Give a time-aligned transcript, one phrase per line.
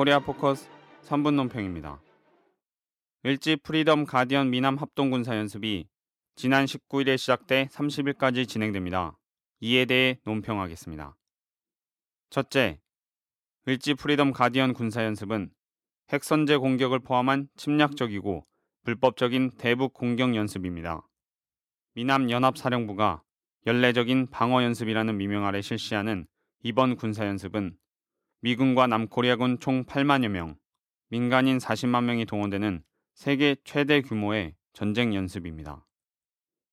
[0.00, 0.66] 코리아 포커스
[1.02, 2.00] 3분 논평입니다.
[3.24, 5.90] 을지 프리덤 가디언 미남 합동군사 연습이
[6.36, 9.18] 지난 19일에 시작돼 30일까지 진행됩니다.
[9.60, 11.18] 이에 대해 논평하겠습니다.
[12.30, 12.80] 첫째,
[13.66, 15.50] 을지 프리덤 가디언 군사 연습은
[16.10, 18.46] 핵선제 공격을 포함한 침략적이고
[18.84, 21.06] 불법적인 대북 공격 연습입니다.
[21.92, 23.22] 미남 연합사령부가
[23.66, 26.26] 연례적인 방어 연습이라는 미명 아래 실시하는
[26.62, 27.76] 이번 군사 연습은
[28.42, 30.56] 미군과 남코리아군 총 8만여 명,
[31.08, 32.82] 민간인 40만 명이 동원되는
[33.14, 35.86] 세계 최대 규모의 전쟁 연습입니다.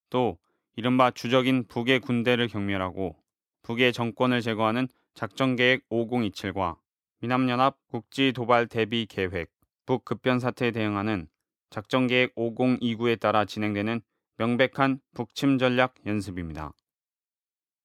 [0.10, 0.38] 또
[0.76, 3.18] 이른바 주적인 북의 군대를 경멸하고
[3.64, 6.78] 북의 정권을 제거하는 작전계획 5027과
[7.20, 9.52] 미남연합 국지도발 대비 계획,
[9.86, 11.28] 북급변 사태에 대응하는
[11.70, 14.00] 작전계획 5029에 따라 진행되는
[14.38, 16.72] 명백한 북침 전략 연습입니다.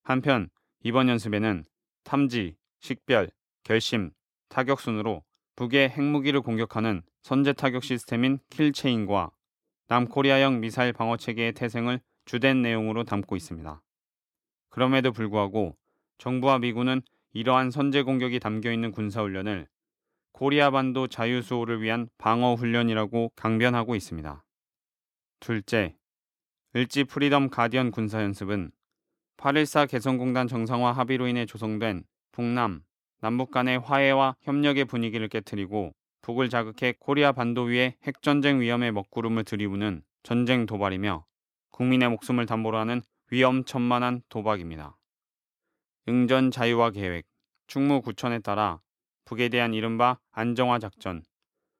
[0.04, 0.50] 한편
[0.84, 1.64] 이번 연습에는
[2.04, 3.30] 탐지, 식별,
[3.64, 4.10] 결심,
[4.48, 5.22] 타격 순으로
[5.56, 9.30] 북의 핵무기를 공격하는 선제 타격 시스템인 킬체인과
[9.88, 13.82] 남코리아형 미사일 방어 체계의 태세를 주된 내용으로 담고 있습니다.
[14.70, 15.76] 그럼에도 불구하고
[16.18, 19.68] 정부와 미군은 이러한 선제 공격이 담겨 있는 군사 훈련을
[20.32, 24.44] 코리아 반도 자유 수호를 위한 방어 훈련이라고 강변하고 있습니다.
[25.40, 25.94] 둘째,
[26.74, 28.72] 을지 프리덤 가디언 군사 연습은
[29.36, 32.82] 8.14 개성공단 정상화 합의로 인해 조성된 북남,
[33.22, 40.02] 남북 간의 화해와 협력의 분위기를 깨뜨리고 북을 자극해 코리아 반도 위에 핵전쟁 위험의 먹구름을 드리우는
[40.24, 41.24] 전쟁 도발이며
[41.70, 43.00] 국민의 목숨을 담보로 하는
[43.30, 44.98] 위험천만한 도박입니다.
[46.08, 47.24] 응전 자유화 계획,
[47.68, 48.80] 충무9000에 따라
[49.24, 51.22] 북에 대한 이른바 안정화 작전,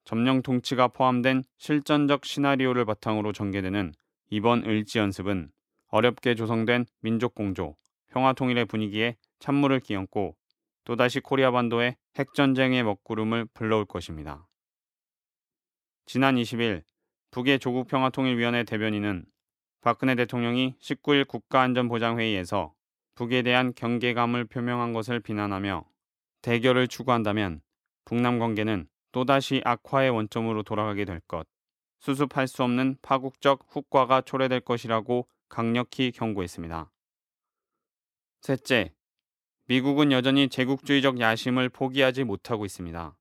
[0.05, 3.93] 점령 통치가 포함된 실전적 시나리오를 바탕으로 전개되는
[4.31, 5.51] 이번 을지 연습은
[5.89, 7.75] 어렵게 조성된 민족 공조,
[8.13, 10.37] 평화 통일의 분위기에 찬물을 끼얹고
[10.85, 14.49] 또다시 코리아 반도에 핵전쟁의 먹구름을 불러올 것입니다.
[16.07, 16.83] 지난 20일
[17.31, 19.25] 북의 조국 평화통일위원회 대변인은
[19.81, 22.75] 박근혜 대통령이 19일 국가안전보장회의에서
[23.15, 25.85] 북에 대한 경계감을 표명한 것을 비난하며
[26.43, 27.63] 대결을 추구한다면
[28.05, 31.47] 북남 관계는 또다시 악화의 원점으로 돌아가게 될 것,
[32.01, 36.91] 수습할 수 없는 파국적 후과가 초래될 것이라고 강력히 경고했습니다.
[38.41, 38.93] 셋째,
[39.73, 43.17] 미국은 여전히 제국주의적 야심을 포기하지 못하고 있습니다.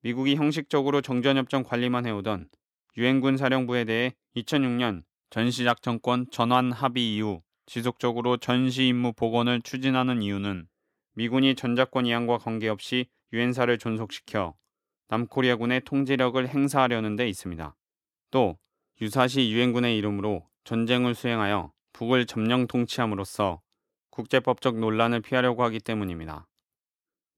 [0.00, 2.48] 미국이 형식적으로 정전협정 관리만 해오던
[2.96, 10.66] 유엔군 사령부에 대해 2006년 전시작전권 전환 합의 이후 지속적으로 전시 임무 복원을 추진하는 이유는
[11.12, 14.54] 미군이 전작권 이항과 관계없이 유엔사를 존속시켜
[15.08, 17.76] 남코리아군의 통제력을 행사하려는 데 있습니다.
[18.30, 18.56] 또
[19.02, 23.60] 유사시 유엔군의 이름으로 전쟁을 수행하여 북을 점령 통치함으로써
[24.14, 26.46] 국제법적 논란을 피하려고 하기 때문입니다.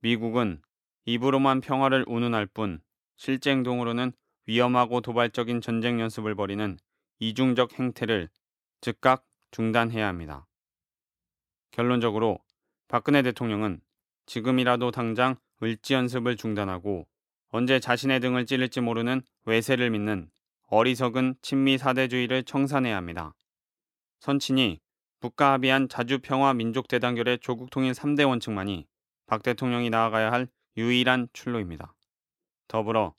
[0.00, 0.60] 미국은
[1.06, 2.82] 입으로만 평화를 운운할 뿐
[3.16, 4.12] 실제 행동으로는
[4.44, 6.78] 위험하고 도발적인 전쟁 연습을 벌이는
[7.19, 8.28] 이중적 행태를
[8.82, 10.47] 즉각 중단해야 합니다.
[11.70, 12.41] 결론적으로
[12.88, 13.81] 박근혜 대통령은
[14.26, 17.06] 지금이라도 당장 을지 연습을 중단하고
[17.48, 20.31] 언제 자신의 등을 찌를지 모르는 외세를 믿는
[20.66, 23.34] 어리석은 친미 사대주의를 청산해야 합니다.
[24.20, 24.81] 선친이
[25.21, 28.87] 북과 합의한 자주평화 민족대단결의 조국 통일 3대 원칙만이
[29.27, 31.94] 박 대통령이 나아가야 할 유일한 출로입니다.
[32.69, 33.15] 더불어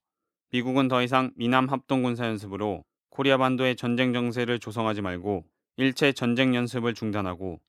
[0.51, 5.45] 미국은 더 이상 미남 합동군사연습으로 코리아 반도의 전쟁 정세를 조성하지 말고
[5.77, 7.59] 일체 전쟁 연습을 중단하고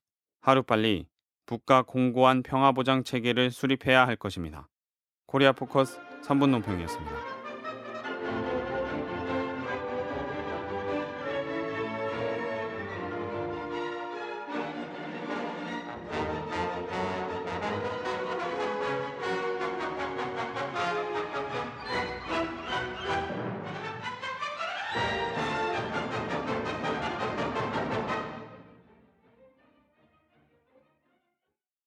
[0.41, 1.07] 하루빨리
[1.47, 4.69] 북과 공고한 평화보장 체계를 수립해야 할 것입니다.
[5.27, 7.38] 코리아 포커스 3분 논평이었습니다.